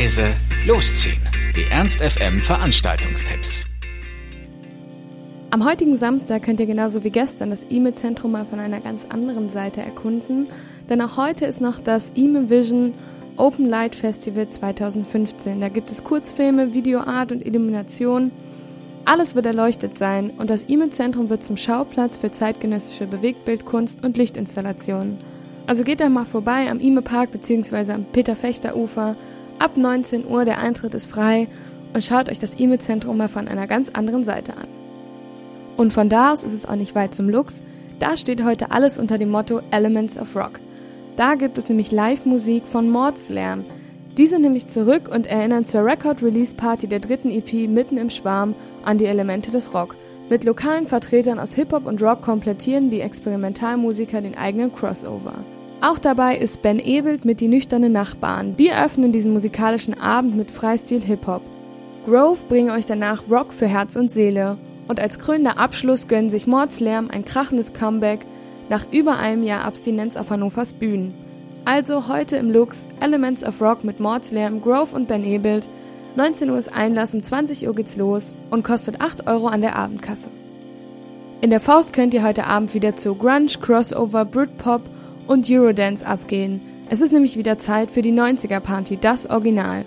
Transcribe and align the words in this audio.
leise, 0.00 0.34
losziehen. 0.66 1.20
Die 1.54 1.70
Ernst 1.70 2.00
FM 2.00 2.40
Veranstaltungstipps. 2.40 3.66
Am 5.50 5.62
heutigen 5.62 5.94
Samstag 5.98 6.42
könnt 6.42 6.58
ihr 6.58 6.64
genauso 6.64 7.04
wie 7.04 7.10
gestern 7.10 7.50
das 7.50 7.66
E-Mail-Zentrum 7.68 8.32
mal 8.32 8.46
von 8.46 8.60
einer 8.60 8.80
ganz 8.80 9.04
anderen 9.04 9.50
Seite 9.50 9.82
erkunden, 9.82 10.46
denn 10.88 11.02
auch 11.02 11.18
heute 11.18 11.44
ist 11.44 11.60
noch 11.60 11.80
das 11.80 12.12
E-Mail 12.14 12.48
Vision 12.48 12.94
Open 13.36 13.66
Light 13.68 13.94
Festival 13.94 14.48
2015. 14.48 15.60
Da 15.60 15.68
gibt 15.68 15.92
es 15.92 16.02
Kurzfilme, 16.02 16.72
Videoart 16.72 17.32
und 17.32 17.44
Illumination. 17.44 18.30
Alles 19.04 19.34
wird 19.34 19.44
erleuchtet 19.44 19.98
sein 19.98 20.30
und 20.38 20.48
das 20.48 20.64
E-Mail-Zentrum 20.66 21.28
wird 21.28 21.44
zum 21.44 21.58
Schauplatz 21.58 22.16
für 22.16 22.30
zeitgenössische 22.30 23.06
Bewegtbildkunst 23.06 24.02
und 24.02 24.16
Lichtinstallationen. 24.16 25.18
Also 25.66 25.84
geht 25.84 26.00
da 26.00 26.08
mal 26.08 26.24
vorbei 26.24 26.70
am 26.70 26.80
Ime 26.80 27.02
Park 27.02 27.32
bzw. 27.32 27.92
am 27.92 28.04
Peter-Fechter-Ufer. 28.04 29.14
Ab 29.60 29.76
19 29.76 30.26
Uhr, 30.26 30.46
der 30.46 30.58
Eintritt 30.58 30.94
ist 30.94 31.10
frei 31.10 31.46
und 31.92 32.02
schaut 32.02 32.30
euch 32.30 32.38
das 32.38 32.58
E-Mail-Zentrum 32.58 33.18
mal 33.18 33.28
von 33.28 33.46
einer 33.46 33.66
ganz 33.66 33.90
anderen 33.90 34.24
Seite 34.24 34.54
an. 34.54 34.66
Und 35.76 35.92
von 35.92 36.08
da 36.08 36.32
aus 36.32 36.44
ist 36.44 36.54
es 36.54 36.64
auch 36.64 36.76
nicht 36.76 36.94
weit 36.94 37.14
zum 37.14 37.28
Lux. 37.28 37.62
Da 37.98 38.16
steht 38.16 38.42
heute 38.42 38.70
alles 38.70 38.98
unter 38.98 39.18
dem 39.18 39.28
Motto 39.28 39.60
Elements 39.70 40.16
of 40.16 40.34
Rock. 40.34 40.60
Da 41.16 41.34
gibt 41.34 41.58
es 41.58 41.68
nämlich 41.68 41.92
Live-Musik 41.92 42.66
von 42.66 42.88
Mordslärm. 42.88 43.64
Die 44.16 44.26
sind 44.26 44.40
nämlich 44.40 44.66
zurück 44.66 45.10
und 45.12 45.26
erinnern 45.26 45.66
zur 45.66 45.84
Record-Release-Party 45.84 46.86
der 46.86 47.00
dritten 47.00 47.30
EP 47.30 47.68
Mitten 47.68 47.98
im 47.98 48.08
Schwarm 48.08 48.54
an 48.82 48.96
die 48.96 49.04
Elemente 49.04 49.50
des 49.50 49.74
Rock. 49.74 49.94
Mit 50.30 50.44
lokalen 50.44 50.86
Vertretern 50.86 51.38
aus 51.38 51.52
Hip-Hop 51.52 51.84
und 51.84 52.00
Rock 52.00 52.22
komplettieren 52.22 52.88
die 52.88 53.02
Experimentalmusiker 53.02 54.22
den 54.22 54.38
eigenen 54.38 54.74
Crossover. 54.74 55.34
Auch 55.82 55.98
dabei 55.98 56.36
ist 56.36 56.60
Ben 56.60 56.78
Ebelt 56.78 57.24
mit 57.24 57.40
Die 57.40 57.48
nüchterne 57.48 57.88
Nachbarn. 57.88 58.54
Die 58.54 58.68
eröffnen 58.68 59.12
diesen 59.12 59.32
musikalischen 59.32 59.98
Abend 59.98 60.36
mit 60.36 60.50
Freistil 60.50 61.00
Hip-Hop. 61.00 61.40
Grove 62.04 62.40
bringen 62.50 62.70
euch 62.70 62.84
danach 62.84 63.22
Rock 63.30 63.54
für 63.54 63.66
Herz 63.66 63.96
und 63.96 64.10
Seele. 64.10 64.58
Und 64.88 65.00
als 65.00 65.18
krönender 65.18 65.58
Abschluss 65.58 66.06
gönnen 66.06 66.28
sich 66.28 66.46
Mordslärm 66.46 67.08
ein 67.10 67.24
krachendes 67.24 67.72
Comeback 67.72 68.20
nach 68.68 68.92
über 68.92 69.18
einem 69.18 69.42
Jahr 69.42 69.64
Abstinenz 69.64 70.18
auf 70.18 70.28
Hannovers 70.28 70.74
Bühnen. 70.74 71.14
Also 71.64 72.08
heute 72.08 72.36
im 72.36 72.50
Lux 72.50 72.86
Elements 73.00 73.42
of 73.42 73.62
Rock 73.62 73.82
mit 73.82 74.00
Mordslärm, 74.00 74.60
Grove 74.60 74.94
und 74.94 75.08
Ben 75.08 75.24
Ebelt. 75.24 75.66
19 76.14 76.50
Uhr 76.50 76.58
ist 76.58 76.74
Einlass, 76.74 77.14
um 77.14 77.22
20 77.22 77.66
Uhr 77.66 77.74
geht's 77.74 77.96
los 77.96 78.34
und 78.50 78.64
kostet 78.64 79.00
8 79.00 79.26
Euro 79.28 79.46
an 79.46 79.62
der 79.62 79.76
Abendkasse. 79.76 80.28
In 81.40 81.48
der 81.48 81.60
Faust 81.60 81.94
könnt 81.94 82.12
ihr 82.12 82.22
heute 82.22 82.46
Abend 82.46 82.74
wieder 82.74 82.96
zu 82.96 83.14
Grunge, 83.14 83.52
Crossover, 83.62 84.26
Britpop 84.26 84.82
und 85.26 85.50
Eurodance 85.50 86.06
abgehen. 86.06 86.60
Es 86.88 87.00
ist 87.00 87.12
nämlich 87.12 87.36
wieder 87.36 87.58
Zeit 87.58 87.90
für 87.90 88.02
die 88.02 88.12
90er 88.12 88.60
Party, 88.60 88.96
das 88.96 89.28
Original. 89.28 89.84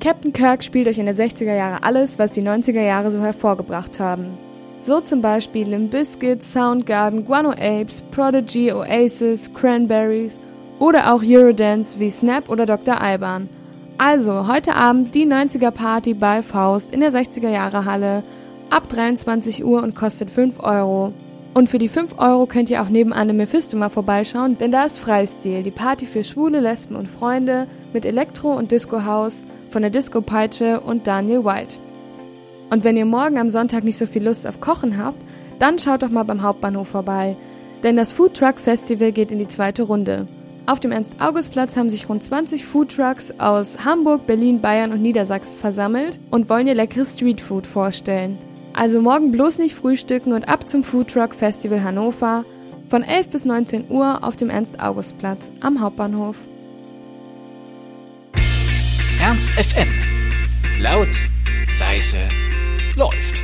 Captain 0.00 0.32
Kirk 0.32 0.64
spielt 0.64 0.88
euch 0.88 0.98
in 0.98 1.06
der 1.06 1.14
60er 1.14 1.54
Jahre 1.54 1.84
alles, 1.84 2.18
was 2.18 2.32
die 2.32 2.42
90er 2.42 2.82
Jahre 2.82 3.10
so 3.10 3.20
hervorgebracht 3.20 4.00
haben. 4.00 4.38
So 4.82 5.00
zum 5.00 5.20
Beispiel 5.20 5.68
Limp 5.68 5.92
Bizkit, 5.92 6.42
Soundgarden, 6.42 7.24
Guano 7.24 7.50
Apes, 7.50 8.02
Prodigy, 8.10 8.72
Oasis, 8.72 9.52
Cranberries 9.54 10.40
oder 10.80 11.14
auch 11.14 11.22
Eurodance 11.24 12.00
wie 12.00 12.10
Snap 12.10 12.48
oder 12.48 12.66
Dr. 12.66 13.00
Alban. 13.00 13.48
Also 13.98 14.48
heute 14.48 14.74
Abend 14.74 15.14
die 15.14 15.24
90er 15.24 15.70
Party 15.70 16.14
bei 16.14 16.42
Faust 16.42 16.92
in 16.92 16.98
der 16.98 17.12
60er 17.12 17.50
Jahre 17.50 17.84
Halle 17.84 18.24
ab 18.70 18.88
23 18.88 19.64
Uhr 19.64 19.80
und 19.82 19.94
kostet 19.94 20.30
5 20.30 20.58
Euro. 20.58 21.12
Und 21.54 21.68
für 21.68 21.78
die 21.78 21.88
5 21.88 22.18
Euro 22.18 22.46
könnt 22.46 22.70
ihr 22.70 22.82
auch 22.82 22.88
nebenan 22.88 23.28
im 23.28 23.36
Mephisto 23.36 23.76
mal 23.76 23.90
vorbeischauen, 23.90 24.56
denn 24.56 24.72
da 24.72 24.84
ist 24.84 24.98
Freistil, 24.98 25.62
die 25.62 25.70
Party 25.70 26.06
für 26.06 26.24
Schwule, 26.24 26.60
Lesben 26.60 26.96
und 26.96 27.08
Freunde 27.08 27.66
mit 27.92 28.06
Elektro- 28.06 28.56
und 28.56 28.72
Disco-Haus 28.72 29.42
von 29.70 29.82
der 29.82 29.90
Disco-Peitsche 29.90 30.80
und 30.80 31.06
Daniel 31.06 31.44
White. 31.44 31.76
Und 32.70 32.84
wenn 32.84 32.96
ihr 32.96 33.04
morgen 33.04 33.38
am 33.38 33.50
Sonntag 33.50 33.84
nicht 33.84 33.98
so 33.98 34.06
viel 34.06 34.24
Lust 34.24 34.46
auf 34.46 34.60
Kochen 34.60 34.96
habt, 34.96 35.20
dann 35.58 35.78
schaut 35.78 36.02
doch 36.02 36.08
mal 36.08 36.22
beim 36.22 36.42
Hauptbahnhof 36.42 36.88
vorbei, 36.88 37.36
denn 37.82 37.96
das 37.96 38.12
Food 38.12 38.34
Truck 38.34 38.58
Festival 38.58 39.12
geht 39.12 39.30
in 39.30 39.38
die 39.38 39.46
zweite 39.46 39.82
Runde. 39.82 40.26
Auf 40.64 40.80
dem 40.80 40.92
Ernst-August-Platz 40.92 41.76
haben 41.76 41.90
sich 41.90 42.08
rund 42.08 42.22
20 42.22 42.64
Foodtrucks 42.64 43.32
aus 43.38 43.84
Hamburg, 43.84 44.26
Berlin, 44.26 44.60
Bayern 44.62 44.92
und 44.92 45.02
Niedersachsen 45.02 45.58
versammelt 45.58 46.18
und 46.30 46.48
wollen 46.48 46.66
ihr 46.66 46.74
leckeres 46.74 47.14
Streetfood 47.14 47.66
vorstellen. 47.66 48.38
Also 48.74 49.00
morgen 49.02 49.30
bloß 49.30 49.58
nicht 49.58 49.74
frühstücken 49.74 50.32
und 50.32 50.48
ab 50.48 50.68
zum 50.68 50.82
Foodtruck 50.82 51.34
Festival 51.34 51.82
Hannover 51.82 52.44
von 52.88 53.02
11 53.02 53.28
bis 53.28 53.44
19 53.44 53.90
Uhr 53.90 54.22
auf 54.22 54.36
dem 54.36 54.50
Ernst-August-Platz 54.50 55.50
am 55.60 55.80
Hauptbahnhof. 55.80 56.36
Ernst 59.20 59.50
FM. 59.50 59.88
Laut, 60.80 61.08
leise, 61.78 62.28
läuft. 62.96 63.41